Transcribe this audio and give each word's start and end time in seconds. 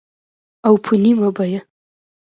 او 0.67 0.73
په 0.85 0.93
نیمه 1.03 1.29
بیه 1.35 1.61